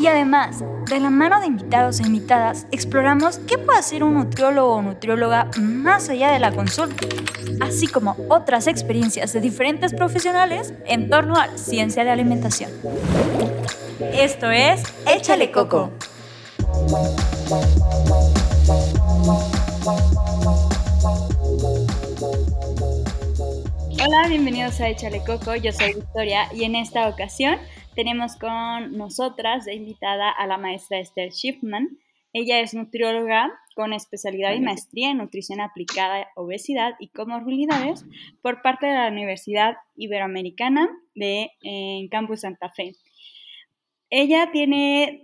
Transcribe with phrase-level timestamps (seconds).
[0.00, 4.76] Y además, de la mano de invitados e invitadas, exploramos qué puede hacer un nutriólogo
[4.76, 7.06] o nutrióloga más allá de la consulta,
[7.60, 12.70] así como otras experiencias de diferentes profesionales en torno a la ciencia de alimentación.
[14.14, 15.90] Esto es Échale Coco.
[24.02, 27.58] Hola, bienvenidos a Échale Coco, yo soy Victoria y en esta ocasión
[28.00, 31.98] tenemos con nosotras de invitada a la maestra Esther Schiffman.
[32.32, 38.06] Ella es nutrióloga con especialidad y maestría en nutrición aplicada, obesidad y comorbilidades
[38.40, 42.94] por parte de la Universidad Iberoamericana de en Campus Santa Fe.
[44.08, 45.20] Ella tiene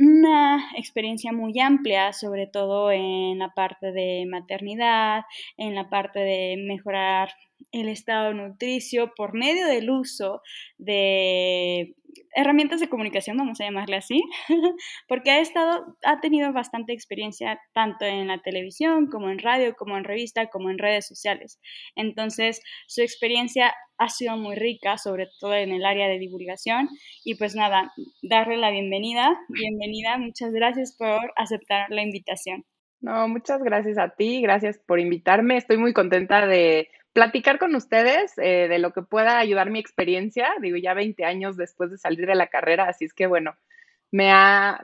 [0.00, 5.24] una experiencia muy amplia, sobre todo en la parte de maternidad,
[5.58, 7.34] en la parte de mejorar
[7.72, 10.40] el estado nutricio por medio del uso
[10.78, 11.94] de
[12.34, 14.22] herramientas de comunicación, vamos a llamarle así,
[15.08, 19.96] porque ha estado, ha tenido bastante experiencia tanto en la televisión como en radio, como
[19.96, 21.60] en revista, como en redes sociales.
[21.96, 26.88] Entonces, su experiencia ha sido muy rica, sobre todo en el área de divulgación.
[27.24, 27.92] Y pues nada,
[28.22, 29.36] darle la bienvenida.
[29.48, 32.64] Bienvenida, muchas gracias por aceptar la invitación.
[33.00, 35.56] No, muchas gracias a ti, gracias por invitarme.
[35.56, 36.88] Estoy muy contenta de
[37.18, 41.56] platicar con ustedes eh, de lo que pueda ayudar mi experiencia, digo, ya 20 años
[41.56, 43.56] después de salir de la carrera, así es que bueno,
[44.12, 44.80] me ha,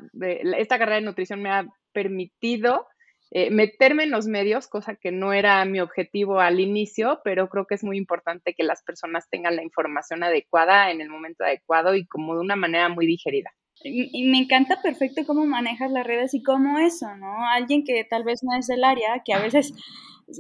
[0.58, 2.88] esta carrera de nutrición me ha permitido
[3.30, 7.68] eh, meterme en los medios, cosa que no era mi objetivo al inicio, pero creo
[7.68, 11.94] que es muy importante que las personas tengan la información adecuada en el momento adecuado
[11.94, 13.52] y como de una manera muy digerida.
[13.84, 17.46] Y, me encanta perfecto cómo manejas las redes y cómo eso, ¿no?
[17.48, 19.72] Alguien que tal vez no es del área, que a veces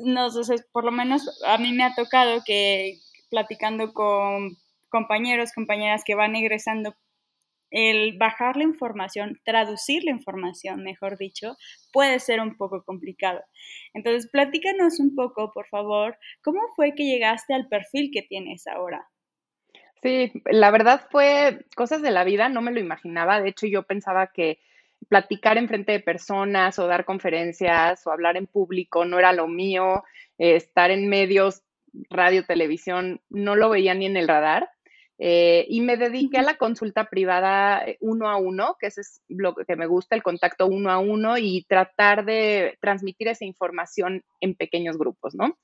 [0.02, 0.28] no
[0.72, 2.98] por lo menos a mí me ha tocado que
[3.30, 4.56] platicando con
[4.88, 6.94] compañeros, compañeras que van egresando,
[7.70, 11.56] el bajar la información, traducir la información, mejor dicho,
[11.92, 13.42] puede ser un poco complicado.
[13.92, 19.08] Entonces, platícanos un poco, por favor, ¿cómo fue que llegaste al perfil que tienes ahora?
[20.00, 23.40] Sí, la verdad fue cosas de la vida, no me lo imaginaba.
[23.40, 24.60] De hecho, yo pensaba que
[25.08, 29.48] platicar en frente de personas o dar conferencias o hablar en público no era lo
[29.48, 30.04] mío,
[30.38, 31.62] eh, estar en medios,
[32.10, 34.68] radio, televisión, no lo veía ni en el radar.
[35.18, 39.22] Eh, y me dediqué a la consulta privada eh, uno a uno, que ese es
[39.28, 44.24] lo que me gusta, el contacto uno a uno y tratar de transmitir esa información
[44.40, 45.56] en pequeños grupos, ¿no?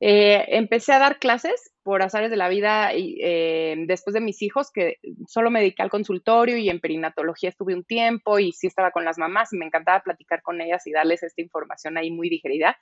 [0.00, 4.42] Eh, empecé a dar clases por azares de la vida y, eh, después de mis
[4.42, 8.66] hijos, que solo me dediqué al consultorio y en perinatología estuve un tiempo y sí
[8.68, 12.10] estaba con las mamás y me encantaba platicar con ellas y darles esta información ahí
[12.10, 12.76] muy digerida.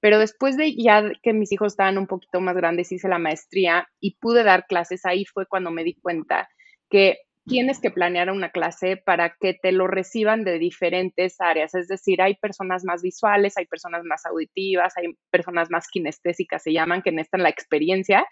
[0.00, 3.88] Pero después de ya que mis hijos estaban un poquito más grandes, hice la maestría
[4.00, 6.48] y pude dar clases, ahí fue cuando me di cuenta
[6.90, 11.74] que tienes que planear una clase para que te lo reciban de diferentes áreas.
[11.74, 16.72] Es decir, hay personas más visuales, hay personas más auditivas, hay personas más kinestésicas, se
[16.72, 18.26] llaman, que necesitan la experiencia.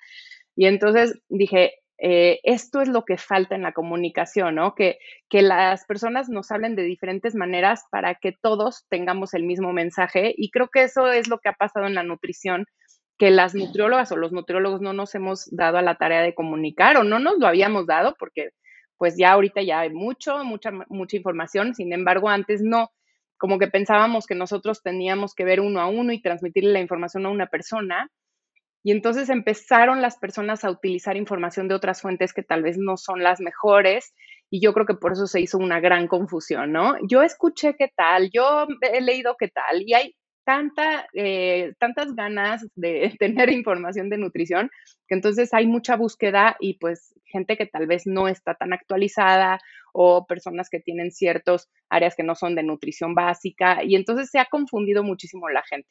[0.57, 4.75] Y entonces dije, eh, esto es lo que falta en la comunicación, ¿no?
[4.75, 4.99] Que,
[5.29, 10.35] que las personas nos hablen de diferentes maneras para que todos tengamos el mismo mensaje.
[10.37, 12.67] Y creo que eso es lo que ha pasado en la nutrición
[13.17, 16.97] que las nutriólogas o los nutriólogos no nos hemos dado a la tarea de comunicar
[16.97, 18.51] o no nos lo habíamos dado porque
[19.05, 22.91] pues ya ahorita ya hay mucho, mucha, mucha información, sin embargo, antes no,
[23.37, 27.27] como que pensábamos que nosotros teníamos que ver uno a uno y transmitirle la información
[27.27, 28.11] a una persona.
[28.83, 32.97] Y entonces empezaron las personas a utilizar información de otras fuentes que tal vez no
[32.97, 34.15] son las mejores
[34.49, 36.95] y yo creo que por eso se hizo una gran confusión, ¿no?
[37.07, 40.15] Yo escuché qué tal, yo he leído qué tal y hay
[40.45, 44.71] tanta, eh, tantas ganas de tener información de nutrición
[45.09, 49.61] que entonces hay mucha búsqueda y pues gente que tal vez no está tan actualizada
[49.93, 54.39] o personas que tienen ciertas áreas que no son de nutrición básica y entonces se
[54.39, 55.89] ha confundido muchísimo la gente.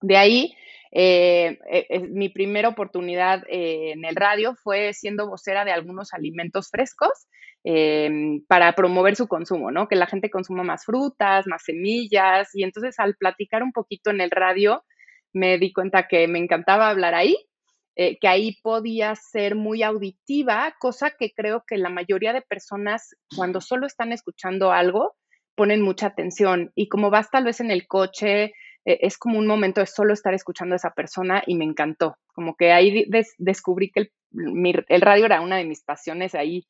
[0.00, 0.54] De ahí,
[0.94, 7.26] eh, eh, mi primera oportunidad en el radio fue siendo vocera de algunos alimentos frescos
[7.66, 9.88] Em, para promover su consumo, ¿no?
[9.88, 12.50] Que la gente consuma más frutas, más semillas.
[12.54, 14.84] Y entonces al platicar un poquito en el radio,
[15.32, 17.36] me di cuenta que me encantaba hablar ahí,
[17.96, 23.16] eh, que ahí podía ser muy auditiva, cosa que creo que la mayoría de personas
[23.34, 25.16] cuando solo están escuchando algo,
[25.54, 26.70] ponen mucha atención.
[26.74, 28.52] Y como vas tal vez en el coche,
[28.84, 32.16] eh, es como un momento de solo estar escuchando a esa persona y me encantó.
[32.34, 33.06] Como que ahí
[33.38, 34.10] descubrí que
[34.88, 36.66] el, radio era una de mis pasiones ahí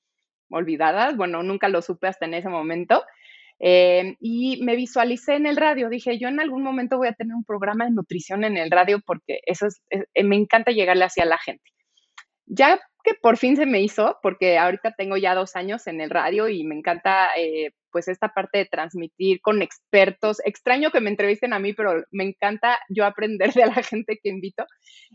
[0.51, 1.17] olvidadas.
[1.17, 3.03] Bueno, nunca lo supe hasta en ese momento.
[3.61, 5.89] Eh, y me visualicé en el radio.
[5.89, 9.01] Dije, yo en algún momento voy a tener un programa de nutrición en el radio
[9.05, 9.83] porque eso es,
[10.23, 11.71] me encanta llegarle hacia la gente.
[12.47, 16.11] Ya que por fin se me hizo, porque ahorita tengo ya dos años en el
[16.11, 20.43] radio y me encanta eh, pues esta parte de transmitir con expertos.
[20.45, 24.31] Extraño que me entrevisten a mí, pero me encanta yo aprender de la gente que
[24.31, 24.67] invito.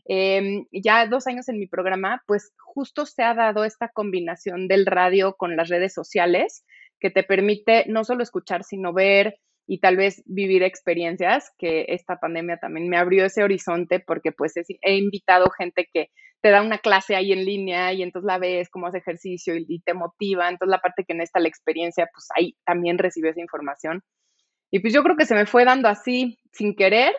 [0.06, 4.86] Em, ya dos años en mi programa, pues justo se ha dado esta combinación del
[4.86, 6.64] radio con las redes sociales
[7.02, 9.38] que te permite no solo escuchar, sino ver
[9.72, 14.54] y tal vez vivir experiencias, que esta pandemia también me abrió ese horizonte porque pues
[14.58, 16.10] he invitado gente que
[16.42, 19.80] te da una clase ahí en línea y entonces la ves cómo hace ejercicio y,
[19.82, 23.42] te motiva, entonces la parte que no está la experiencia, pues ahí también recibió esa
[23.42, 24.02] información.
[24.72, 27.14] Y pues yo creo que se me fue dando así sin querer.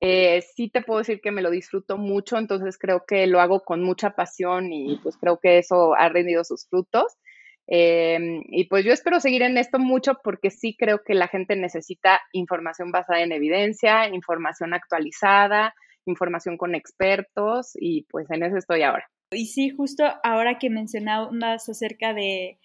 [0.00, 3.60] Eh, sí te puedo decir que me lo disfruto mucho, entonces creo que lo hago
[3.60, 7.16] con mucha pasión y pues creo que eso ha rendido sus frutos.
[7.66, 11.56] Em, y pues yo espero seguir en esto mucho porque sí creo que la gente
[11.56, 15.74] necesita información basada en evidencia, información actualizada,
[16.06, 19.08] información con expertos y pues en eso estoy ahora.
[19.30, 22.58] Y sí, justo ahora que mencionabas acerca de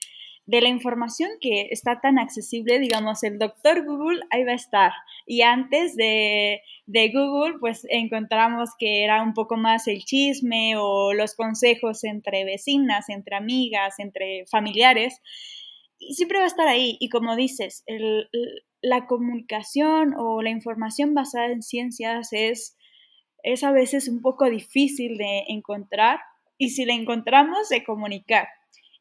[0.49, 4.91] de la información que está tan accesible, digamos, el doctor Google ahí va a estar.
[5.27, 6.63] Y antes de,
[7.13, 13.09] Google, pues encontramos que era un poco más el chisme o los consejos entre vecinas,
[13.09, 15.21] entre amigas, entre familiares.
[15.99, 16.97] Y siempre va a estar ahí.
[16.99, 17.83] Y como dices,
[18.81, 22.75] la comunicación o la información basada en ciencias es,
[23.43, 26.21] es a veces un poco difícil de encontrar.
[26.57, 28.47] Y si la encontramos, de comunicar.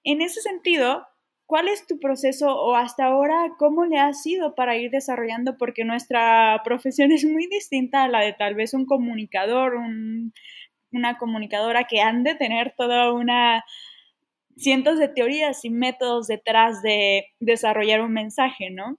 [0.05, 1.07] En ese sentido,
[1.49, 5.57] ¿Cuál es tu proceso o hasta ahora cómo le ha sido para ir desarrollando?
[5.57, 9.73] Porque nuestra profesión es muy distinta a la de tal vez un comunicador,
[10.93, 13.65] una comunicadora que han de tener toda una
[14.59, 18.99] cientos de teorías y métodos detrás de desarrollar un mensaje, ¿no?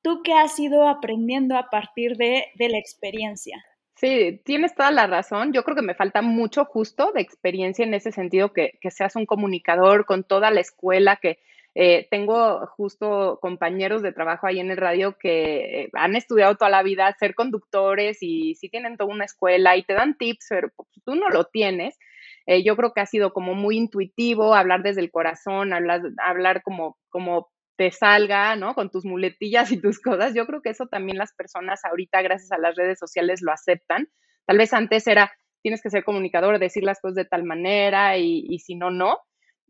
[0.00, 3.64] ¿Tú qué has ido aprendiendo a partir de, la experiencia?
[3.98, 5.52] Sí, tienes toda la razón.
[5.52, 9.16] Yo creo que me falta mucho justo de experiencia en ese sentido, que, que seas
[9.16, 11.40] un comunicador con toda la escuela, que
[11.74, 16.70] eh, tengo justo compañeros de trabajo ahí en el radio que eh, han estudiado toda
[16.70, 20.68] la vida ser conductores y sí tienen toda una escuela y te dan tips, pero
[20.76, 21.98] pues, tú no lo tienes.
[22.46, 26.62] Eh, yo creo que ha sido como muy intuitivo hablar desde el corazón, hablar, hablar
[26.62, 27.48] como, como
[27.78, 28.74] te salga, ¿no?
[28.74, 30.34] Con tus muletillas y tus cosas.
[30.34, 34.08] Yo creo que eso también las personas ahorita, gracias a las redes sociales, lo aceptan.
[34.46, 35.32] Tal vez antes era,
[35.62, 39.18] tienes que ser comunicador, decir las cosas de tal manera y, si no, no.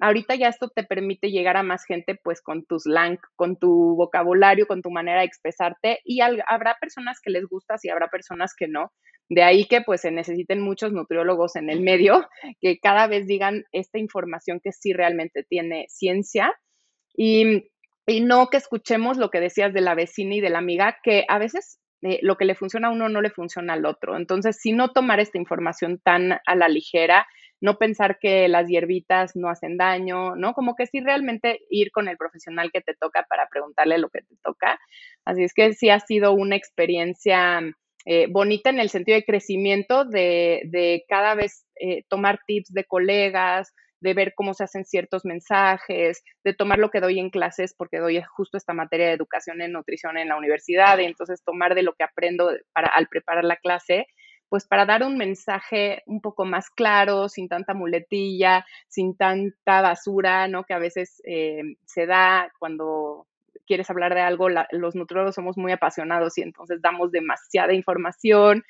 [0.01, 3.97] Ahorita ya esto te permite llegar a más gente pues con tu slang, con tu
[3.97, 8.55] vocabulario, con tu manera de expresarte y habrá personas que les gustas y habrá personas
[8.57, 8.93] que no.
[9.29, 12.27] De ahí que pues se necesiten muchos nutriólogos en el medio
[12.61, 16.55] que cada vez digan esta información que sí realmente tiene ciencia
[17.15, 17.69] y,
[18.09, 21.25] y no que escuchemos lo que decías de la vecina y de la amiga, que
[21.29, 24.17] a veces eh, lo que le funciona a uno no le funciona al otro.
[24.17, 27.27] Entonces, si no tomar esta información tan a la ligera
[27.61, 30.53] no pensar que las hierbitas no hacen daño, ¿no?
[30.55, 34.21] Como que sí realmente ir con el profesional que te toca para preguntarle lo que
[34.21, 34.79] te toca.
[35.25, 37.61] Así es que sí ha sido una experiencia
[38.05, 43.75] eh, bonita en el sentido de crecimiento, de, cada vez eh, tomar tips de colegas,
[44.00, 47.99] de ver cómo se hacen ciertos mensajes, de tomar lo que doy en clases, porque
[47.99, 51.83] doy justo esta materia de educación en nutrición en la universidad, y entonces tomar de
[51.83, 54.07] lo que aprendo para, al preparar la clase
[54.49, 60.49] pues para dar un mensaje un poco más claro, sin tanta muletilla, sin tanta basura,
[60.49, 60.64] ¿no?
[60.64, 63.26] Que a veces eh, se da cuando
[63.67, 68.64] quieres hablar de algo, los nutriólogos somos muy apasionados y entonces damos demasiada información.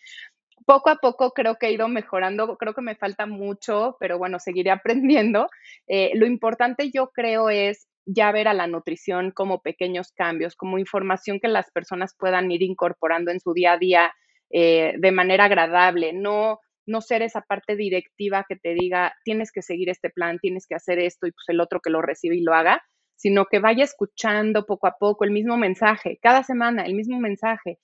[0.66, 4.38] Poco a poco creo que he ido mejorando, creo que me falta mucho, pero bueno,
[4.38, 5.48] seguiré aprendiendo.
[5.86, 10.78] Eh, lo importante yo creo es ya ver a la nutrición como pequeños cambios, como
[10.78, 14.12] información que las personas puedan ir incorporando en su día a día
[14.50, 19.60] eh, de manera agradable, no, no ser esa parte directiva que te diga, tienes que
[19.60, 22.40] seguir este plan, tienes que hacer esto y pues el otro que lo recibe y
[22.42, 22.82] lo haga,
[23.14, 27.78] sino que vaya escuchando poco a poco el mismo mensaje, cada semana el mismo mensaje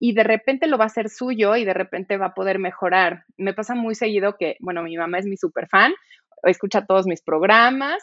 [0.00, 3.24] y de repente lo va a hacer suyo y de repente va a poder mejorar.
[3.36, 5.92] Me pasa muy seguido que, bueno, mi mamá es mi super fan,
[6.44, 8.02] escucha todos mis programas,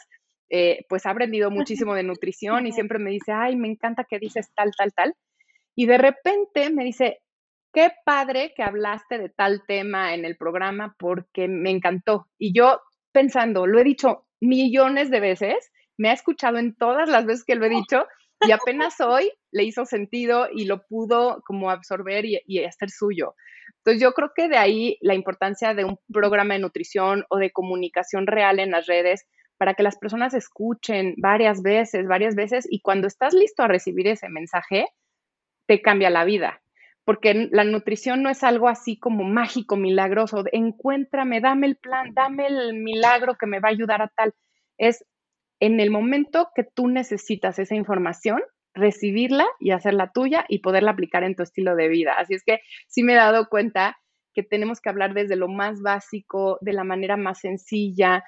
[0.50, 4.18] eh, pues ha aprendido muchísimo de nutrición y siempre me dice, ay, me encanta que
[4.18, 5.14] dices tal, tal, tal.
[5.74, 7.20] Y de repente me dice,
[7.72, 12.26] qué padre que hablaste de tal tema en el programa porque me encantó.
[12.38, 12.80] Y yo
[13.12, 17.54] pensando, lo he dicho millones de veces, me ha escuchado en todas las veces que
[17.54, 18.06] lo he dicho
[18.40, 23.34] y apenas hoy le hizo sentido y lo pudo como absorber y, y, hacer suyo.
[23.78, 27.50] Entonces yo creo que de ahí la importancia de un programa de nutrición o de
[27.52, 32.80] comunicación real en las redes, para que las personas escuchen varias veces, varias veces, y
[32.80, 34.86] cuando estás listo a recibir ese mensaje,
[35.66, 36.60] te cambia la vida.
[37.04, 42.48] Porque la nutrición no es algo así como mágico, milagroso, encuéntrame, dame el plan, dame
[42.48, 44.34] el milagro que me va a ayudar a tal.
[44.76, 45.06] Es
[45.60, 48.42] en el momento que tú necesitas esa información,
[48.76, 52.14] recibirla y hacerla tuya y poderla aplicar en tu estilo de vida.
[52.18, 53.96] Así es que sí me he dado cuenta
[54.34, 58.22] que tenemos que hablar desde lo más básico, de la manera más sencilla,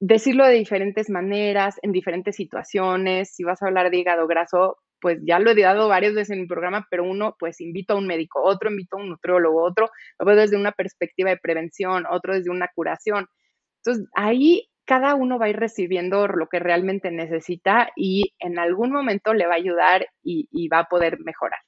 [0.00, 3.34] decirlo de diferentes maneras, en diferentes situaciones.
[3.34, 6.42] Si vas a hablar de hígado graso, pues ya lo he dado varias veces en
[6.42, 9.90] mi programa, pero uno pues invito a un médico, otro invito a un nutriólogo, otro
[10.24, 13.26] veo desde una perspectiva de prevención, otro desde una curación.
[13.84, 18.90] Entonces, ahí cada uno va a ir recibiendo lo que realmente necesita y en algún
[18.90, 21.60] momento le va a ayudar y, y va a poder mejorar.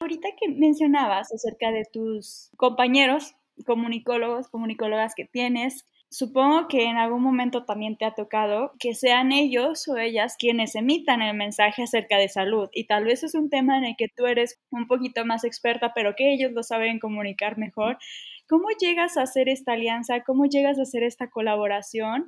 [0.00, 3.34] Ahorita que mencionabas acerca de tus compañeros
[3.66, 9.32] comunicólogos, comunicólogas que tienes, supongo que en algún momento también te ha tocado que sean
[9.32, 13.50] ellos o ellas quienes emitan el mensaje acerca de salud y tal vez es un
[13.50, 17.00] tema en el que tú eres un poquito más experta, pero que ellos lo saben
[17.00, 17.98] comunicar mejor.
[18.48, 20.24] ¿Cómo llegas a hacer esta alianza?
[20.24, 22.26] ¿Cómo llegas a hacer esta colaboración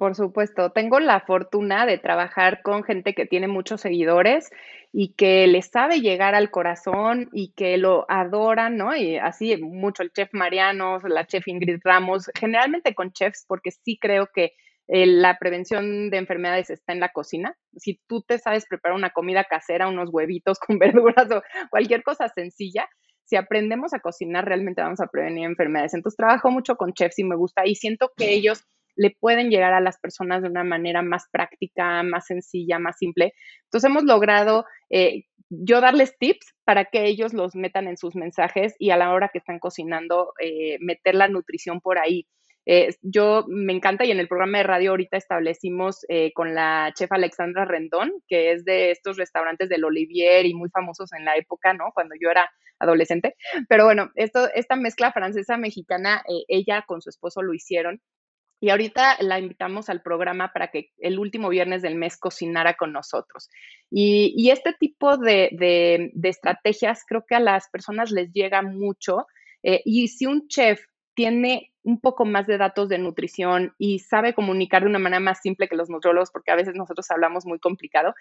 [0.00, 4.48] por supuesto, tengo la fortuna de trabajar con gente que tiene muchos seguidores
[4.94, 8.96] y que le sabe llegar al corazón y que lo adoran, ¿no?
[8.96, 13.98] Y así mucho el chef Mariano, la chef Ingrid Ramos, generalmente con chefs, porque sí
[14.00, 14.54] creo que
[14.88, 17.54] eh, la prevención de enfermedades está en la cocina.
[17.76, 22.30] Si tú te sabes preparar una comida casera, unos huevitos con verduras o cualquier cosa
[22.30, 22.88] sencilla,
[23.26, 25.92] si aprendemos a cocinar, realmente vamos a prevenir enfermedades.
[25.92, 28.64] Entonces trabajo mucho con chefs y me gusta y siento que ellos
[28.96, 33.32] le pueden llegar a las personas de una manera más práctica, más sencilla, más simple.
[33.64, 38.74] Entonces hemos logrado eh, yo darles tips para que ellos los metan en sus mensajes
[38.78, 42.26] y a la hora que están cocinando, eh, meter la nutrición por ahí.
[42.66, 46.04] Eh, yo me encanta y en el programa de radio ahorita establecimos
[46.34, 51.12] con la chef Alexandra Rendón, que es de estos restaurantes del Olivier y muy famosos
[51.14, 51.86] en la época, ¿no?
[51.94, 53.34] Cuando yo era adolescente.
[53.68, 58.00] Pero bueno, esto, esta mezcla francesa-mexicana, ella con su esposo lo hicieron
[58.60, 62.92] y ahorita la invitamos al programa para que el último viernes del mes cocinara con
[62.92, 63.48] nosotros.
[63.90, 69.26] Y, este tipo de, estrategias creo que a las personas les llega mucho.
[69.62, 70.82] Eh, y si un chef
[71.14, 75.40] tiene un poco más de datos de nutrición y sabe comunicar de una manera más
[75.40, 78.14] simple que los nutriólogos, porque a veces nosotros hablamos muy complicado,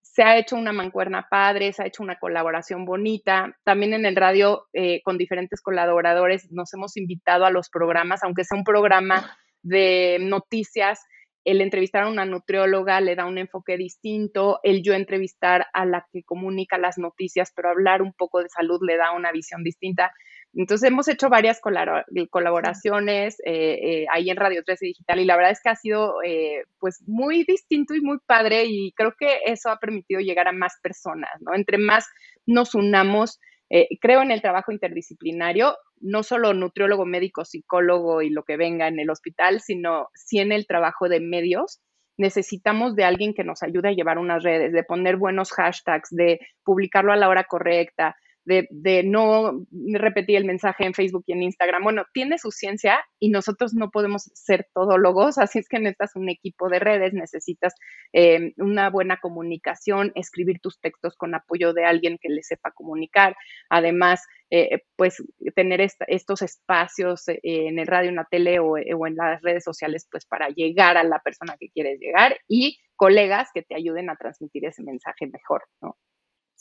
[0.00, 3.56] se ha hecho una mancuerna padre, se ha hecho una colaboración bonita.
[3.64, 8.44] También en el radio, eh, con diferentes colaboradores, nos hemos invitado a los programas, aunque
[8.44, 11.00] sea un programa de noticias,
[11.44, 16.06] el entrevistar a una nutrióloga le da un enfoque distinto, el yo entrevistar a la
[16.12, 20.12] que comunica las noticias, pero hablar un poco de salud le da una visión distinta.
[20.54, 25.52] Entonces hemos hecho varias colaboraciones eh, eh, ahí en Radio 13 Digital y la verdad
[25.52, 29.70] es que ha sido eh, pues muy distinto y muy padre y creo que eso
[29.70, 31.54] ha permitido llegar a más personas, ¿no?
[31.54, 32.06] Entre más
[32.44, 33.40] nos unamos,
[33.74, 38.86] eh, creo en el trabajo interdisciplinario, no solo nutriólogo, médico, psicólogo y lo que venga
[38.86, 41.80] en el hospital, sino sí en el trabajo de medios.
[42.18, 46.40] Necesitamos de alguien que nos ayude a llevar unas redes, de poner buenos hashtags, de
[46.62, 48.14] publicarlo a la hora correcta,
[48.44, 51.82] de, no repetir el mensaje en Facebook y en Instagram.
[51.82, 56.28] Bueno, tiene su ciencia y nosotros no podemos ser todólogos, así es que necesitas un
[56.28, 57.74] equipo de redes, necesitas
[58.12, 63.36] eh, una buena comunicación, escribir tus textos con apoyo de alguien que le sepa comunicar.
[63.68, 65.22] Además, eh, pues
[65.54, 69.64] tener estos espacios eh, en el radio, en la tele o, o en las redes
[69.64, 74.10] sociales, pues para llegar a la persona que quieres llegar y colegas que te ayuden
[74.10, 75.96] a transmitir ese mensaje mejor, ¿no?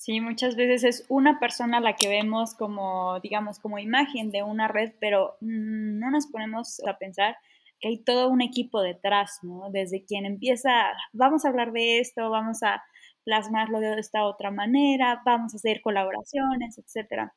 [0.02, 4.68] Sí, muchas veces es una persona la que vemos como, digamos, como imagen de una
[4.68, 7.38] red, pero mm, no nos ponemos a pensar
[7.80, 9.70] que hay todo un equipo detrás, ¿no?
[9.70, 10.72] Desde quien empieza,
[11.14, 12.82] vamos a hablar de esto, vamos a
[13.26, 17.30] plasmarlo de esta otra manera, vamos a hacer colaboraciones, etc.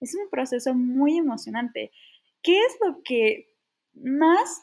[0.00, 1.92] Es un proceso muy emocionante.
[2.42, 3.46] ¿Qué es lo que
[3.94, 4.62] más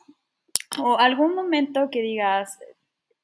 [0.77, 2.59] o algún momento que digas,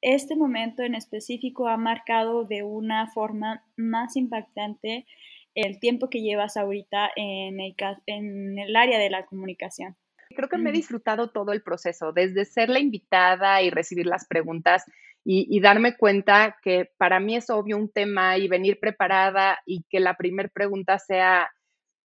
[0.01, 5.05] este momento en específico ha marcado de una forma más impactante
[5.53, 7.75] el tiempo que llevas ahorita en el,
[8.07, 9.95] en el área de la comunicación.
[10.35, 14.25] Creo que me he disfrutado todo el proceso, desde ser la invitada y recibir las
[14.25, 14.85] preguntas
[15.23, 19.83] y, y, darme cuenta que para mí es obvio un tema y venir preparada y
[19.89, 21.51] que la primera pregunta sea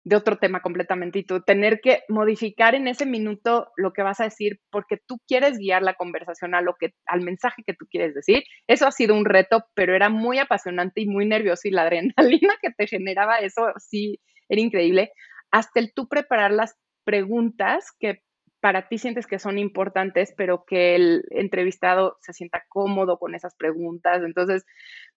[0.04, 4.20] de otro tema completamente y tú tener que modificar en ese minuto lo que vas
[4.20, 7.86] a decir porque tú quieres guiar la conversación a lo que al mensaje que tú
[7.90, 8.44] quieres decir.
[8.66, 12.54] Eso ha sido un reto, pero era muy apasionante y muy nervioso y la adrenalina
[12.60, 15.12] que te generaba eso sí era increíble.
[15.50, 18.20] Hasta el tú preparar las preguntas que
[18.60, 23.54] para ti sientes que son importantes, pero que el entrevistado se sienta cómodo con esas
[23.54, 24.22] preguntas.
[24.24, 24.64] Entonces,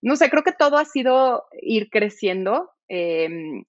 [0.02, 3.64] no sé, creo que todo ha sido ir creciendo, em,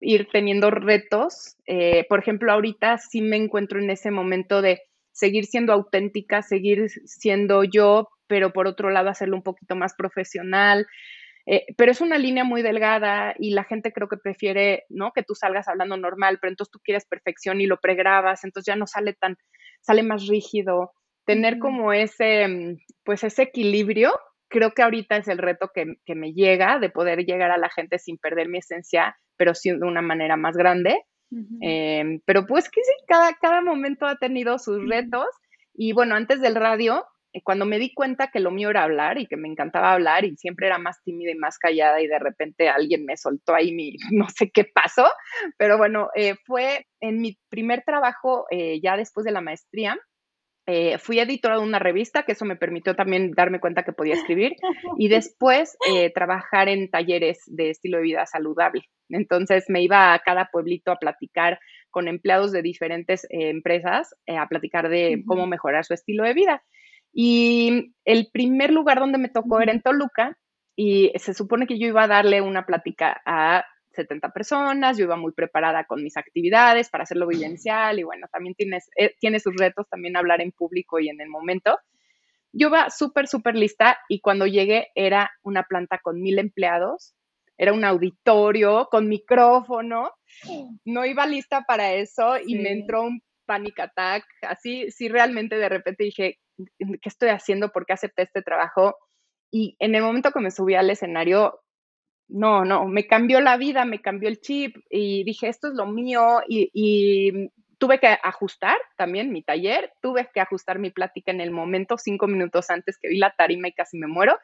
[0.00, 1.56] ir teniendo retos.
[1.66, 6.88] Eh, por ejemplo, ahorita sí me encuentro en ese momento de seguir siendo auténtica, seguir
[6.90, 10.86] siendo yo, pero por otro lado hacerlo un poquito más profesional.
[11.50, 15.12] Eh, pero es una línea muy delgada y la gente creo que prefiere, ¿no?
[15.12, 18.76] Que tú salgas hablando normal, pero entonces tú quieres perfección y lo pregrabas, entonces ya
[18.76, 19.36] no sale tan,
[19.80, 20.92] sale más rígido.
[21.24, 24.12] Tener como ese, mm, pues ese equilibrio,
[24.48, 27.70] creo que ahorita es el reto que, que, me llega, de poder llegar a la
[27.70, 31.02] gente sin perder mi esencia, pero sí de una manera más grande.
[31.60, 35.26] Em, pero pues que sí, cada, cada momento ha tenido sus retos.
[35.74, 39.18] Y bueno, antes del radio, eh, cuando me di cuenta que lo mío era hablar
[39.18, 42.18] y que me encantaba hablar y siempre era más tímida y más callada y de
[42.18, 45.06] repente alguien me soltó ahí mi, no sé qué pasó,
[45.56, 49.98] pero bueno, eh, fue en mi primer trabajo eh, ya después de la maestría.
[50.98, 54.54] Fui editora de una revista, que eso me permitió también darme cuenta que podía escribir,
[54.98, 55.76] y después
[56.14, 58.82] trabajar en talleres de estilo de vida saludable.
[59.08, 61.58] Entonces me iba a cada pueblito a platicar
[61.90, 66.62] con empleados de diferentes empresas, a platicar de cómo mejorar su estilo de vida.
[67.12, 70.36] Y el primer lugar donde me tocó era en Toluca
[70.76, 73.64] y se supone que yo iba a darle una plática a
[73.98, 78.54] 70 personas, yo iba muy preparada con mis actividades para hacerlo vivencial y bueno, también
[78.54, 81.78] tienes, eh, tiene sus retos también hablar en público y en el momento.
[82.52, 87.14] Yo iba súper, súper lista y cuando llegué era una planta con mil empleados,
[87.58, 90.12] era un auditorio con micrófono,
[90.84, 95.68] no iba lista para eso y me entró un panic attack, así, sí realmente de
[95.68, 96.38] repente dije,
[96.78, 97.70] ¿qué estoy haciendo?
[97.70, 98.96] ¿Por qué acepté este trabajo?
[99.50, 101.60] Y en el momento que me subí al escenario,
[102.28, 105.86] no, no, me cambió la vida, me cambió el chip y dije, esto es lo
[105.86, 111.52] mío y, tuve que ajustar también mi taller, tuve que ajustar mi plática en el
[111.52, 114.36] momento, cinco minutos antes que vi la tarima y casi me muero.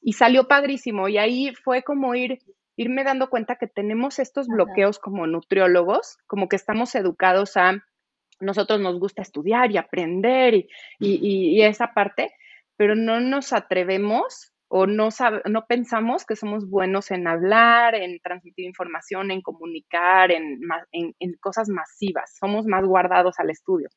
[0.00, 2.38] Y salió padrísimo y ahí fue como ir
[2.76, 7.82] irme dando cuenta que tenemos estos bloqueos como nutriólogos, como que estamos educados a
[8.40, 10.66] nosotros nos gusta estudiar y aprender
[11.00, 12.32] y, esa parte,
[12.76, 15.08] pero no nos atrevemos o no,
[15.46, 20.60] no pensamos que somos buenos en hablar, en transmitir información, en comunicar, en,
[20.92, 22.36] en, cosas masivas.
[22.38, 23.88] Somos más guardados al estudio.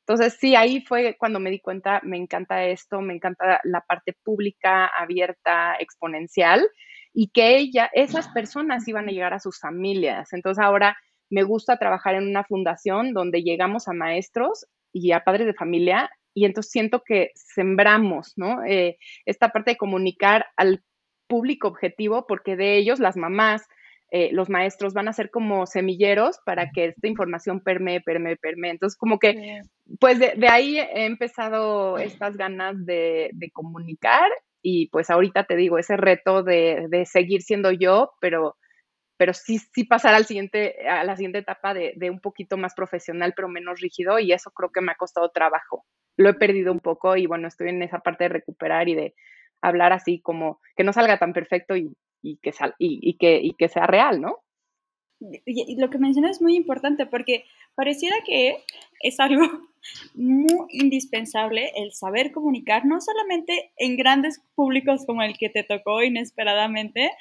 [0.00, 4.14] Entonces, sí, ahí fue cuando me di cuenta, me encanta esto, me encanta la parte
[4.22, 6.68] pública, abierta, exponencial,
[7.14, 10.32] y que ella, esas personas iban a llegar a sus familias.
[10.32, 10.96] Entonces, ahora
[11.30, 16.10] me gusta trabajar en una fundación donde llegamos a maestros y a padres de familia
[16.34, 18.64] y entonces siento que sembramos, ¿no?
[18.64, 20.82] Eh, esta parte de comunicar al
[21.26, 23.66] público objetivo porque de ellos las mamás,
[24.10, 28.72] eh, los maestros van a ser como semilleros para que esta información permee, permee, permee.
[28.72, 29.60] Entonces, como que,
[30.00, 34.28] pues de, ahí he empezado estas ganas de, comunicar
[34.62, 38.56] y pues ahorita te digo, ese reto de, de seguir siendo yo, pero
[39.20, 43.34] pero sí, sí pasar al siguiente, a la siguiente etapa de, un poquito más profesional,
[43.36, 45.84] pero menos rígido, y eso creo que me ha costado trabajo.
[46.20, 49.14] Lo he perdido un poco y bueno, estoy en esa parte de recuperar y de
[49.62, 51.96] hablar así como que no salga tan perfecto y,
[52.42, 54.40] que, sea real, ¿no?
[55.18, 58.58] Lo que mencionas es muy importante porque pareciera que
[59.00, 59.46] es algo
[60.14, 66.02] muy indispensable el saber comunicar, no solamente en grandes públicos como el que te tocó
[66.02, 67.12] inesperadamente,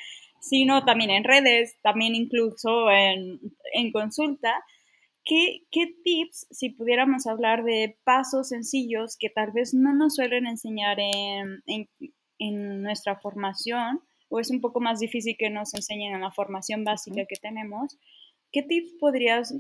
[0.42, 3.40] sino también en redes, también incluso en,
[3.94, 4.62] consulta.
[5.30, 10.98] ¿Qué, tips, si pudiéramos hablar de pasos sencillos que tal vez no nos suelen enseñar
[11.00, 16.84] en, nuestra formación, o es un poco más difícil que nos enseñen en la formación
[16.84, 18.00] básica que tenemos,
[18.52, 19.54] ¿qué tips podrías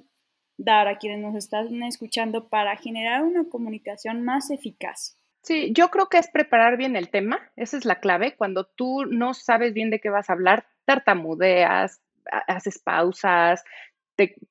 [0.57, 5.19] dar a quienes nos están escuchando para generar una comunicación más eficaz?
[5.43, 8.35] Sí, yo creo que es preparar bien el tema, esa es la clave.
[8.35, 12.01] Cuando tú no sabes bien de qué vas a hablar, tartamudeas,
[12.47, 13.63] haces pausas,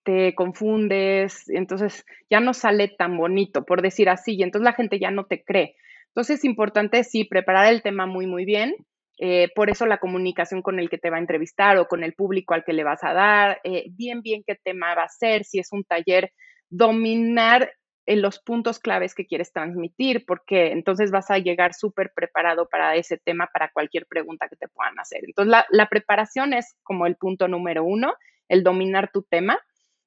[0.05, 4.99] te, confundes, entonces ya no sale tan bonito, por decir así, y entonces la gente
[4.99, 5.77] ya no te cree.
[6.09, 8.75] Entonces es importante, sí, preparar el tema muy, muy bien.
[9.21, 12.15] Eh, por eso la comunicación con el que te va a entrevistar o con el
[12.15, 15.45] público al que le vas a dar, eh, bien, bien qué tema va a ser,
[15.45, 16.33] si es un taller,
[16.71, 17.73] dominar
[18.09, 22.97] en los puntos claves que quieres transmitir, porque entonces vas a llegar súper preparado para
[22.97, 25.21] ese tema, para cualquier pregunta que te puedan hacer.
[25.27, 28.15] Entonces, la, preparación es como el punto número uno,
[28.49, 29.59] el dominar tu tema.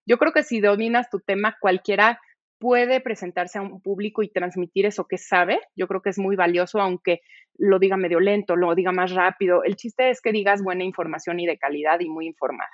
[0.05, 2.19] Yo creo que si dominas tu tema, cualquiera
[2.59, 5.59] puede presentarse a un público y transmitir eso que sabe.
[5.75, 7.21] Yo creo que es muy valioso, aunque
[7.57, 9.63] lo diga medio lento, lo diga más rápido.
[9.63, 12.69] El chiste es que digas buena información y de calidad y muy informada.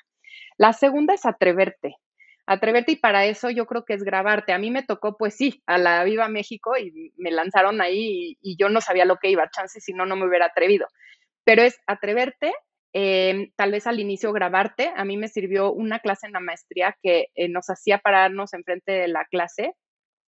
[0.58, 1.95] La segunda es atreverte
[2.47, 4.53] atreverte y para eso yo creo que es grabarte.
[4.53, 8.56] A mí me tocó, pues sí, a la Viva México y me lanzaron ahí y,
[8.58, 10.88] yo no sabía lo que iba, chance si no, no me hubiera atrevido.
[11.43, 12.53] Pero es atreverte,
[12.93, 14.91] em, tal vez al inicio grabarte.
[14.95, 18.91] A mí me sirvió una clase en la maestría que eh, nos hacía pararnos enfrente
[18.91, 19.73] de la clase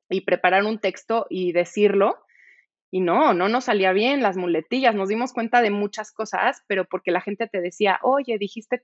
[0.10, 2.18] y preparar un texto y decirlo
[2.90, 6.86] y no, no nos salía bien las muletillas, nos dimos cuenta de muchas cosas, pero
[6.86, 8.82] porque la gente te decía, oye, dijiste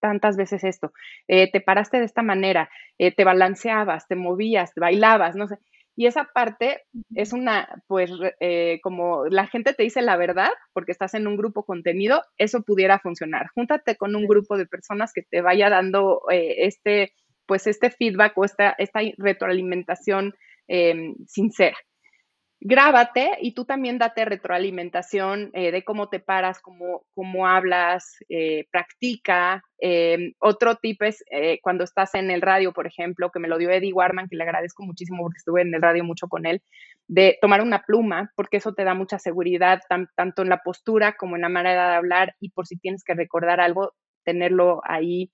[0.00, 0.92] tantas veces esto,
[1.26, 5.56] eh, te paraste de esta manera, eh, te balanceabas, te movías, bailabas, no sé.
[5.96, 6.82] Y esa parte
[7.14, 11.36] es una, pues, eh, como la gente te dice la verdad, porque estás en un
[11.36, 13.46] grupo contenido, eso pudiera funcionar.
[13.54, 17.12] Júntate con un grupo de personas que te vaya dando este,
[17.46, 20.34] pues, este feedback o esta, esta retroalimentación
[20.68, 21.76] em, sincera
[22.66, 28.66] grábate y tú también date retroalimentación eh, de cómo te paras, cómo, cómo hablas, eh,
[28.72, 29.62] practica.
[29.78, 33.58] Em, otro tip es eh, cuando estás en el radio, por ejemplo, que me lo
[33.58, 36.60] dio Eddie Warman, que le agradezco muchísimo porque estuve en el radio mucho con él,
[37.06, 39.80] de tomar una pluma, porque eso te da mucha seguridad,
[40.16, 43.14] tanto en la postura como en la manera de hablar y por si tienes que
[43.14, 45.30] recordar algo, tenerlo ahí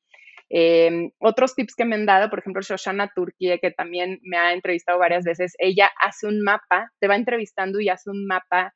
[0.55, 4.53] Em, otros tips que me han dado, por ejemplo, Shoshana Turquía, que también me ha
[4.53, 8.75] entrevistado varias veces, ella hace un mapa, te va entrevistando y hace un mapa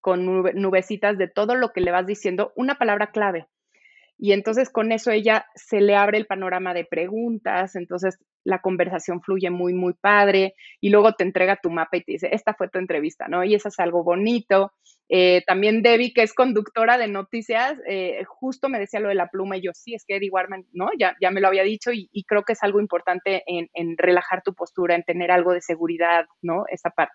[0.00, 3.46] con nubecitas de todo lo que le vas diciendo, una palabra clave.
[4.18, 9.20] Y entonces con eso ella se le abre el panorama de preguntas, entonces la conversación
[9.22, 12.68] fluye muy, muy padre y luego te entrega tu mapa y te dice, esta fue
[12.68, 13.44] tu entrevista, ¿no?
[13.44, 14.72] Y eso es algo bonito.
[15.08, 19.28] Eh, también Debbie, que es conductora de noticias, eh, justo me decía lo de la
[19.28, 20.88] pluma y yo, sí, es que Eddie Warman, ¿no?
[20.98, 23.96] Ya, ya me lo había dicho y, y creo que es algo importante en, en,
[23.96, 26.64] relajar tu postura, en tener algo de seguridad, ¿no?
[26.70, 27.14] Esa parte.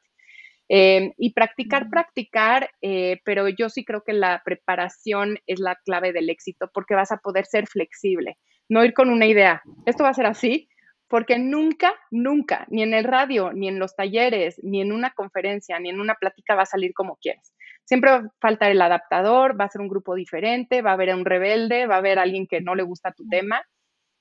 [0.70, 6.14] Em, y practicar, practicar, eh, pero yo sí creo que la preparación es la clave
[6.14, 8.38] del éxito porque vas a poder ser flexible,
[8.70, 10.70] no ir con una idea, esto va a ser así,
[11.10, 15.78] porque nunca, nunca, ni en el radio, ni en los talleres, ni en una conferencia,
[15.80, 17.54] ni en una plática va a salir como quieres.
[17.84, 21.14] Siempre va a faltar el adaptador, va a ser un grupo diferente, va a haber
[21.14, 23.62] un rebelde, va a haber alguien que no le gusta tu tema.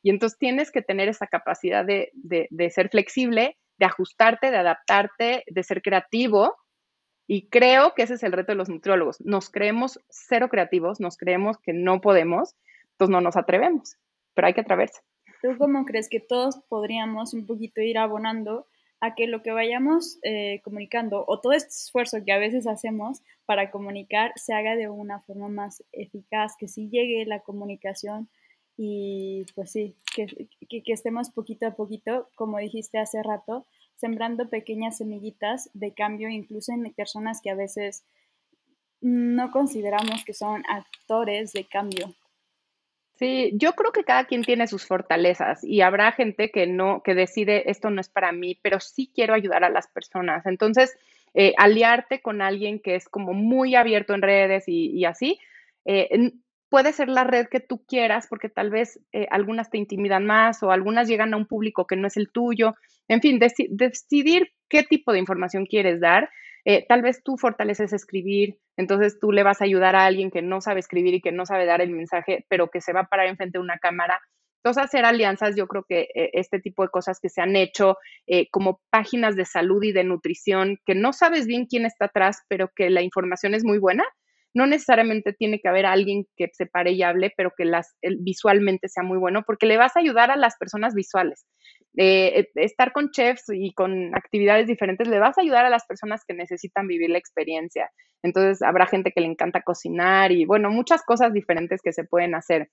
[0.03, 5.43] Y entonces tienes que tener esa capacidad de, de ser flexible de ajustarte, de adaptarte,
[5.49, 6.55] de ser creativo.
[7.27, 9.21] Y creo que ese es el reto de los nutriólogos.
[9.23, 12.55] Nos creemos cero creativos, nos creemos que no podemos,
[12.93, 13.97] entonces no nos atrevemos,
[14.35, 15.01] pero hay que atreverse.
[15.43, 18.69] ¿Tú cómo crees que todos podríamos un poquito ir abonando
[19.01, 23.21] a que lo que vayamos eh, comunicando o todo este esfuerzo que a veces hacemos
[23.47, 28.29] para comunicar se haga de una forma más eficaz, que sí llegue la comunicación
[28.77, 30.27] y pues sí, que,
[30.69, 36.73] que, estemos poquito a poquito, como dijiste hace rato, sembrando pequeñas semillitas de cambio, incluso
[36.73, 38.05] en personas que a veces
[39.01, 42.15] no consideramos que son actores de cambio.
[43.19, 47.15] Sí, yo creo que cada quien tiene sus fortalezas y habrá gente que no, que
[47.15, 50.47] decide esto no es para mí, pero sí quiero ayudar a las personas.
[50.47, 50.97] Entonces,
[51.35, 55.39] eh, aliarte con alguien que es como muy abierto en redes y, así,
[55.85, 56.33] eh,
[56.73, 60.63] puede ser la red que tú quieras, porque tal vez eh, algunas te intimidan más
[60.63, 62.75] o algunas llegan a un público que no es el tuyo.
[63.09, 66.31] En fin, decidir qué tipo de información quieres dar.
[66.65, 70.41] Eh, tal vez tú fortaleces escribir, entonces tú le vas a ayudar a alguien que
[70.41, 73.07] no sabe escribir y que no sabe dar el mensaje, pero que se va a
[73.07, 74.19] parar enfrente de una cámara.
[74.65, 77.99] Entonces, hacer alianzas, yo creo que eh, este tipo de cosas que se han hecho,
[78.51, 82.71] como páginas de salud y de nutrición, que no sabes bien quién está atrás, pero
[82.75, 84.05] que la información es muy buena,
[84.55, 88.89] no necesariamente tiene que haber alguien que se pare y hable, pero que las, visualmente
[88.89, 91.47] sea muy bueno, porque le vas a ayudar a las personas visuales.
[91.97, 95.85] Eh, eh, estar con chefs y con actividades diferentes le vas a ayudar a las
[95.87, 97.91] personas que necesitan vivir la experiencia.
[98.23, 102.35] Entonces, habrá gente que le encanta cocinar y, bueno, muchas cosas diferentes que se pueden
[102.35, 102.69] hacer.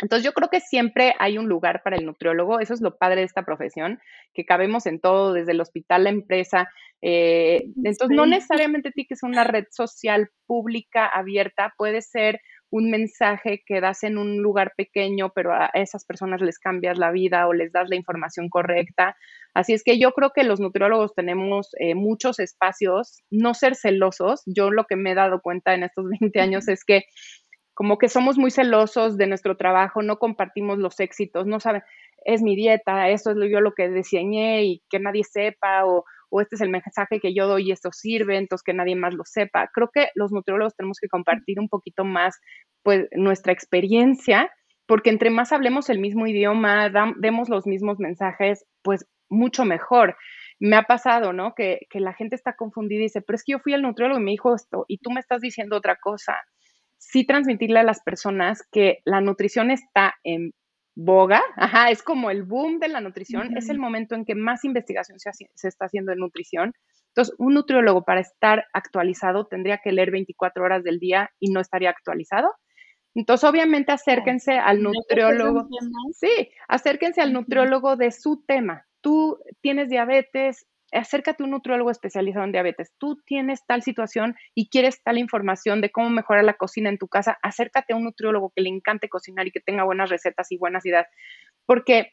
[0.00, 3.20] Entonces yo creo que siempre hay un lugar para el nutriólogo, eso es lo padre
[3.20, 3.98] de esta profesión,
[4.32, 6.68] que cabemos en todo, desde el hospital, la empresa.
[7.02, 12.90] Eh, entonces no necesariamente tiene que ser una red social pública abierta, puede ser un
[12.90, 17.46] mensaje que das en un lugar pequeño, pero a esas personas les cambias la vida
[17.48, 19.16] o les das la información correcta.
[19.54, 24.42] Así es que yo creo que los nutriólogos tenemos eh, muchos espacios, no ser celosos.
[24.46, 27.04] Yo lo que me he dado cuenta en estos 20 años es que
[27.78, 31.82] como que somos muy celosos de nuestro trabajo, no compartimos los éxitos, no saben,
[32.24, 36.40] es mi dieta, esto es yo lo que diseñé y que nadie sepa, o, o
[36.40, 39.22] este es el mensaje que yo doy y esto sirve, entonces que nadie más lo
[39.24, 39.70] sepa.
[39.72, 42.40] Creo que los nutriólogos tenemos que compartir un poquito más,
[42.82, 44.50] pues, nuestra experiencia,
[44.88, 50.16] porque entre más hablemos el mismo idioma, demos los mismos mensajes, pues mucho mejor.
[50.58, 51.54] Me ha pasado, ¿no?
[51.54, 54.18] Que, que la gente está confundida y dice, pero es que yo fui al nutriólogo
[54.18, 56.34] y me dijo esto, y tú me estás diciendo otra cosa
[56.98, 60.52] sí transmitirle a las personas que la nutrición está en
[60.94, 64.64] boga, ajá, es como el boom de la nutrición, es el momento en que más
[64.64, 66.72] investigación se, se, está haciendo en nutrición.
[67.10, 71.60] Entonces, un nutriólogo para estar actualizado tendría que leer 24 horas del día y no
[71.60, 72.52] estaría actualizado.
[73.14, 75.68] Entonces, obviamente, acérquense al nutriólogo.
[76.12, 78.84] Sí, acérquense al nutriólogo de su tema.
[79.00, 82.92] Tú tienes diabetes, acércate a un nutriólogo especializado en diabetes.
[82.98, 87.08] Tú tienes tal situación y quieres tal información de cómo mejorar la cocina en tu
[87.08, 90.58] casa, acércate a un nutriólogo que le encante cocinar y que tenga buenas recetas y
[90.58, 91.06] buenas ideas.
[91.66, 92.12] Porque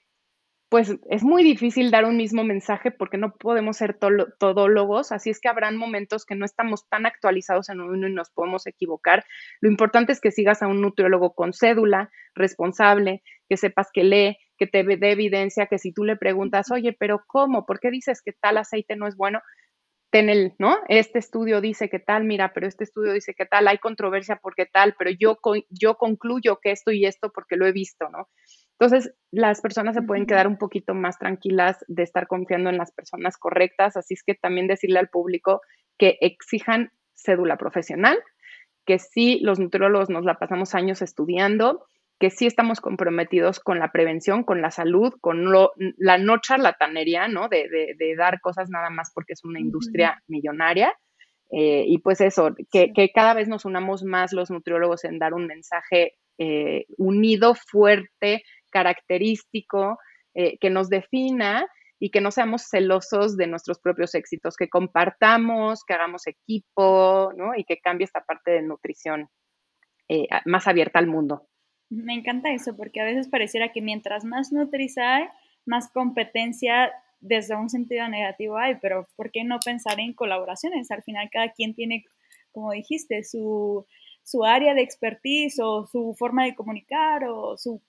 [0.76, 5.40] pues es muy difícil dar un mismo mensaje porque no podemos ser todólogos, así es
[5.40, 9.24] que habrán momentos que no estamos tan actualizados en uno y nos podemos equivocar.
[9.62, 14.38] Lo importante es que sigas a un nutriólogo con cédula, responsable, que sepas que lee,
[14.58, 17.66] que te dé evidencia, que si tú le preguntas, oye, pero ¿cómo?
[17.66, 19.40] ¿Por qué dices que tal aceite no es bueno?
[20.10, 20.76] Ten el, ¿no?
[20.90, 24.66] Este estudio dice que tal, mira, pero este estudio dice que tal, hay controversia porque
[24.66, 25.38] tal, pero yo,
[25.70, 28.28] yo concluyo que esto y esto porque lo he visto, ¿no?
[28.80, 32.92] Entonces, las personas se pueden quedar un poquito más tranquilas de estar confiando en las
[32.92, 35.62] personas correctas, así es que también decirle al público
[35.98, 38.18] que exijan cédula profesional,
[38.86, 41.86] que sí, los nutriólogos nos la pasamos años estudiando,
[42.20, 45.52] que sí estamos comprometidos con la prevención, con la salud, con
[45.98, 47.50] la no charlatanería, ¿no?
[47.50, 50.94] De, dar cosas nada más porque es una industria millonaria.
[51.52, 55.46] Eh, y pues eso, que, cada vez nos unamos más los nutriólogos en dar un
[55.46, 58.44] mensaje eh, unido, fuerte,
[58.76, 59.98] característico,
[60.34, 61.66] eh, que nos defina
[62.00, 67.56] y que no seamos celosos de nuestros propios éxitos, que compartamos, que hagamos equipo, ¿no?
[67.56, 69.30] Y que cambie esta parte de nutrición
[70.46, 71.48] más abierta al mundo.
[71.90, 75.26] Me encanta eso, porque a veces pareciera que mientras más Nutris hay,
[75.66, 80.92] más competencia desde un sentido negativo hay, pero ¿por qué no pensar en colaboraciones?
[80.92, 82.06] Al final cada quien tiene,
[82.52, 83.86] como dijiste, su,
[84.24, 87.82] su área de expertise o su forma de comunicar o su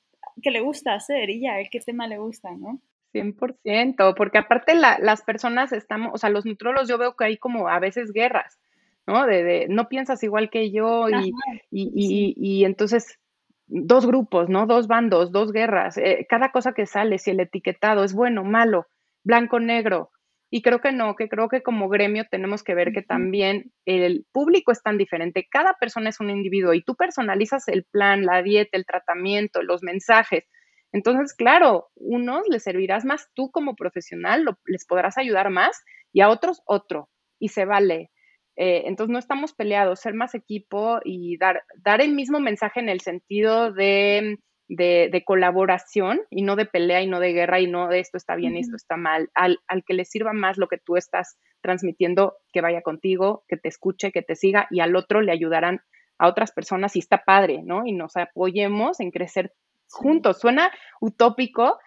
[0.42, 2.80] que le gusta hacer y ya, el qué tema le gusta, ¿no?
[3.12, 7.68] 100%, porque aparte las personas estamos, o sea, los nutrólogos yo veo que hay como
[7.68, 8.58] a veces guerras,
[9.06, 9.26] ¿no?
[9.26, 11.32] De, no piensas igual que yo y,
[11.70, 13.18] y, y, entonces
[13.66, 14.66] dos grupos, ¿no?
[14.66, 18.86] Dos bandos, dos guerras, eh, cada cosa que sale, si el etiquetado es bueno, malo,
[19.24, 20.10] blanco, negro.
[20.50, 24.26] Y creo que no, que creo que como gremio tenemos que ver que también el
[24.32, 28.42] público es tan diferente, cada persona es un individuo y tú personalizas el plan, la
[28.42, 30.44] dieta, el tratamiento, los mensajes.
[30.92, 35.82] Entonces, claro, unos les servirás más tú como profesional, les podrás ayudar más
[36.12, 37.10] y a otros otro.
[37.40, 38.10] Y se vale.
[38.56, 42.88] Eh, entonces no estamos peleados, ser más equipo y dar, dar el mismo mensaje en
[42.88, 47.88] el sentido de, de, colaboración y no de pelea y no de guerra y no
[47.88, 49.30] de esto está bien y esto está mal.
[49.34, 53.56] Al, al, que le sirva más lo que tú estás transmitiendo, que vaya contigo, que
[53.56, 55.82] te escuche, que te siga y al otro le ayudarán
[56.18, 57.86] a otras personas y está padre, ¿no?
[57.86, 59.52] Y nos apoyemos en crecer
[59.90, 60.40] juntos.
[60.40, 61.78] Suena utópico,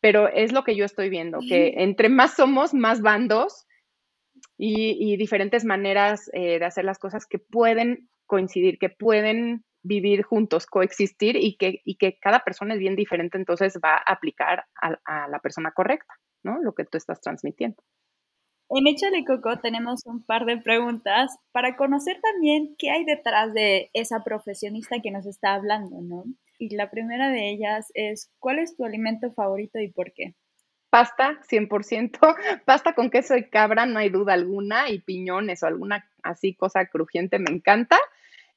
[0.00, 3.66] pero es lo que yo estoy viendo, que entre más somos, más bandos
[4.56, 10.66] y, diferentes maneras eh, de hacer las cosas que pueden coincidir, que pueden vivir juntos,
[10.66, 15.28] coexistir y que, y que cada persona es bien diferente, entonces va a aplicar a,
[15.28, 16.58] la persona correcta, ¿no?
[16.62, 17.82] Lo que tú estás transmitiendo.
[18.72, 23.90] En de Coco tenemos un par de preguntas para conocer también qué hay detrás de
[23.94, 26.24] esa profesionista que nos está hablando, ¿no?
[26.58, 30.34] Y la primera de ellas es, ¿cuál es tu alimento favorito y por qué?
[30.90, 32.18] pasta 100%,
[32.66, 36.84] pasta con queso de cabra, no hay duda alguna, y piñones o alguna así cosa
[36.86, 37.98] crujiente me encanta,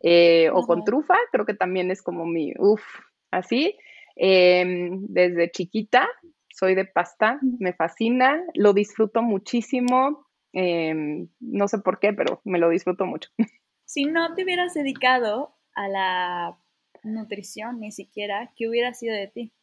[0.04, 2.84] eh, o con trufa, creo que también es como mi, uff,
[3.32, 3.76] así.
[4.16, 6.08] Em, desde chiquita
[6.54, 12.60] soy de pasta, me fascina, lo disfruto muchísimo, em, no sé por qué, pero me
[12.60, 13.30] lo disfruto mucho.
[13.86, 16.58] Si no te hubieras dedicado a la
[17.04, 19.54] nutrición ni siquiera, ¿qué hubiera sido de ti?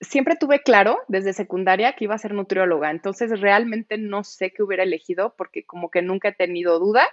[0.00, 4.62] siempre tuve claro desde secundaria que iba a ser nutrióloga, entonces realmente no sé qué
[4.62, 7.06] hubiera elegido porque como que nunca he tenido duda,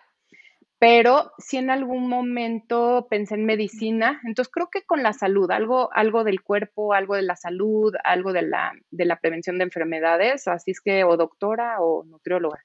[0.84, 5.90] pero sí en algún momento pensé en medicina, entonces creo que con la salud, algo,
[5.94, 10.46] algo del cuerpo, algo de la salud, algo de la, de la prevención de enfermedades,
[10.50, 12.60] así es que o doctora o nutrióloga.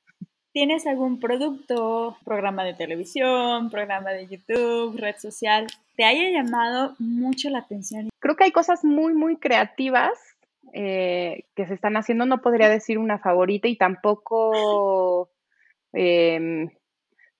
[0.50, 7.50] ¿Tienes algún producto, programa de televisión, programa de YouTube, red social, te haya llamado mucho
[7.50, 8.08] la atención?
[8.18, 10.18] Creo que hay cosas muy, muy creativas
[10.72, 12.26] eh, que se están haciendo.
[12.26, 15.30] No podría decir una favorita y tampoco,
[15.92, 16.68] em,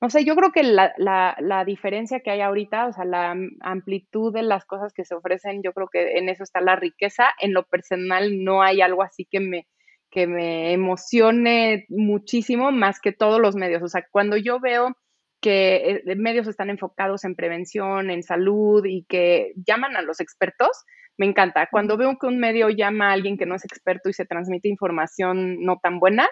[0.01, 3.37] no sé, yo creo que la, la, la, diferencia que hay ahorita, o sea, la
[3.61, 7.31] amplitud de las cosas que se ofrecen, yo creo que en eso está la riqueza.
[7.41, 9.67] En lo personal no hay algo así que me
[10.11, 13.83] que me emocione muchísimo más que todos los medios.
[13.83, 14.97] O sea, cuando yo veo
[15.41, 20.85] que eh, medios están enfocados en prevención, en salud y que llaman a los expertos,
[21.17, 21.69] me encanta.
[21.71, 24.69] Cuando veo que un medio llama a alguien que no es experto y se transmite
[24.69, 26.29] información no tan buena,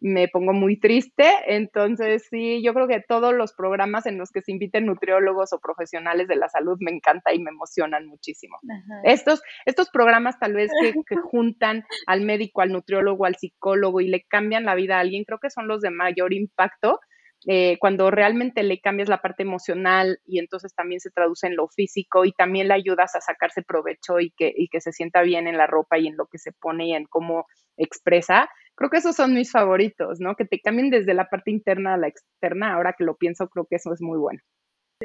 [0.00, 1.30] me pongo muy triste.
[1.46, 5.60] Entonces, sí, yo creo que todos los programas en los que se inviten nutriólogos o
[5.60, 8.58] profesionales de la salud me encanta y me emocionan muchísimo.
[9.04, 14.08] Estos, estos programas tal vez que, que, juntan al médico, al nutriólogo, al psicólogo y
[14.08, 17.00] le cambian la vida a alguien, creo que son los de mayor impacto
[17.46, 21.68] eh, cuando realmente le cambias la parte emocional y entonces también se traduce en lo
[21.68, 25.46] físico y también le ayudas a sacarse provecho y que, y que se sienta bien
[25.46, 27.46] en la ropa y en lo que se pone y en cómo
[27.76, 30.34] expresa, creo que esos son mis favoritos, ¿no?
[30.34, 33.66] Que te cambien desde la parte interna a la externa, ahora que lo pienso, creo
[33.68, 34.40] que eso es muy bueno.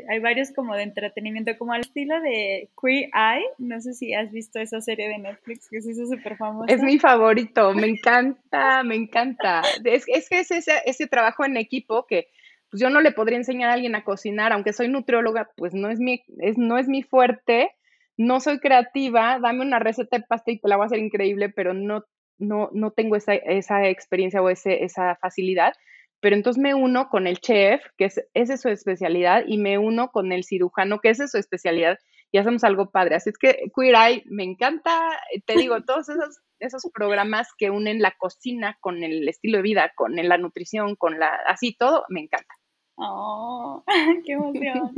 [0.09, 3.45] Hay varios como de entretenimiento, como al estilo de Queer Eye.
[3.57, 6.73] No sé si has visto esa serie de Netflix que se hizo súper famosa.
[6.73, 9.61] Es mi favorito, me encanta, me encanta.
[9.83, 12.27] Es, que es ese, ese trabajo en equipo que
[12.69, 15.89] pues yo no le podría enseñar a alguien a cocinar, aunque soy nutrióloga, pues no
[15.89, 17.71] es mi, es, no es mi fuerte,
[18.15, 21.49] no soy creativa, dame una receta de pasta y te la voy a hacer increíble,
[21.49, 22.05] pero no,
[22.37, 25.73] no, no tengo esa, esa experiencia o ese, esa facilidad
[26.21, 29.77] pero entonces me uno con el chef, que es, esa es su especialidad, y me
[29.77, 31.97] uno con el cirujano, que esa es su especialidad,
[32.31, 33.15] y hacemos algo padre.
[33.15, 38.01] Así es que Queer Eye me encanta, te digo, todos esos, esos programas que unen
[38.01, 42.21] la cocina con el estilo de vida, con la nutrición, con la, así todo, me
[42.21, 42.53] encanta.
[42.95, 43.83] Oh,
[44.25, 44.93] qué emoción.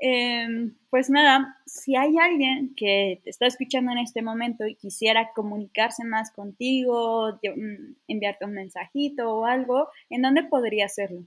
[0.00, 5.30] Em, pues nada, si hay alguien que te está escuchando en este momento y quisiera
[5.34, 11.24] comunicarse más contigo, mm, enviarte un mensajito o algo, ¿en dónde podría hacerlo?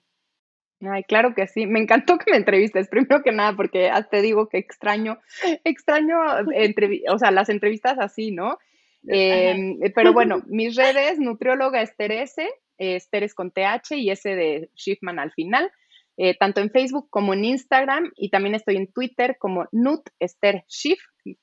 [0.79, 1.67] Ay, claro que sí.
[1.67, 5.19] Me encantó que me entrevistes, primero que nada, porque te digo que extraño,
[5.65, 6.17] extraño,
[7.09, 8.57] o sea, las entrevistas así, ¿no?
[9.07, 14.69] Em, pero bueno, mis redes, nutrióloga Esther S, Esther es con TH y S de
[14.75, 15.71] Schiffman al final.
[16.23, 20.63] Eh, tanto en Facebook como en Instagram y también estoy en Twitter como Nut Esther
[20.69, 20.99] Schiff,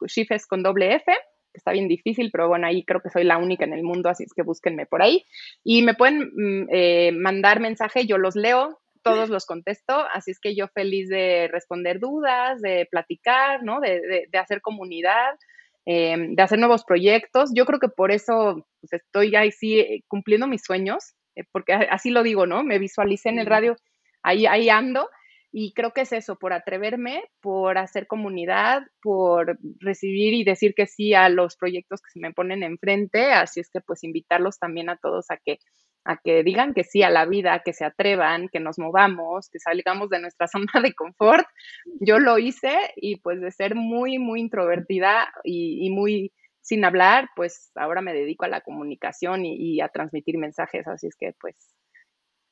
[0.06, 1.12] Schiff es con doble F,
[1.52, 4.22] está bien difícil, pero bueno, ahí creo que soy la única en el mundo, así
[4.22, 5.24] es que búsquenme por ahí.
[5.64, 10.38] Y me pueden mm, eh, mandar mensaje, yo los leo, todos los contesto, así es
[10.38, 13.80] que yo feliz de responder dudas, de platicar, ¿no?
[13.80, 15.34] De, hacer comunidad,
[15.86, 17.50] em, de hacer nuevos proyectos.
[17.52, 21.14] Yo creo que por eso pues, estoy ahí sí eh, cumpliendo mis sueños,
[21.50, 22.62] porque así lo digo, ¿no?
[22.62, 23.76] Me visualicé en el radio
[24.22, 25.08] ahí, ahí ando.
[25.50, 30.86] Y creo que es eso, por atreverme, por hacer comunidad, por recibir y decir que
[30.86, 33.32] sí a los proyectos que se me ponen enfrente.
[33.32, 35.58] Así es que pues invitarlos también a todos a que,
[36.04, 39.58] a que digan que sí a la vida, que se atrevan, que nos movamos, que
[39.58, 41.46] salgamos de nuestra zona de confort.
[42.00, 47.70] Yo lo hice y pues de ser muy, muy introvertida y, muy sin hablar, pues
[47.76, 50.86] ahora me dedico a la comunicación y, y a transmitir mensajes.
[50.86, 51.56] Así es que pues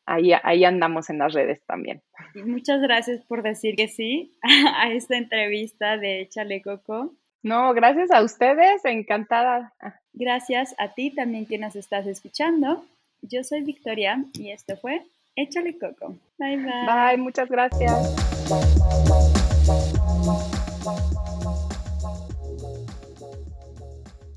[0.06, 2.02] ahí, ahí andamos en las redes también.
[2.34, 4.32] muchas gracias por decir que sí
[4.76, 7.12] a esta entrevista de Chale Coco.
[7.42, 9.72] No, gracias a ustedes, encantada.
[10.12, 12.84] Gracias a ti también que nos estás escuchando.
[13.22, 15.02] Yo soy Victoria y esto fue
[15.36, 16.16] Échale Coco.
[16.38, 16.86] Bye bye.
[16.86, 18.16] Bye, muchas gracias.